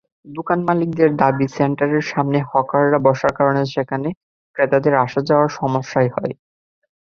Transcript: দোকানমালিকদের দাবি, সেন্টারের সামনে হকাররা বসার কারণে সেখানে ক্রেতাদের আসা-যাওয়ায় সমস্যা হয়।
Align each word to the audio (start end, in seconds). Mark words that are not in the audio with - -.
দোকানমালিকদের 0.31 1.09
দাবি, 1.15 1.45
সেন্টারের 1.57 2.03
সামনে 2.11 2.39
হকাররা 2.51 2.99
বসার 3.05 3.33
কারণে 3.37 3.61
সেখানে 3.73 4.07
ক্রেতাদের 4.55 4.93
আসা-যাওয়ায় 5.05 5.55
সমস্যা 5.59 5.99
হয়। 6.15 6.33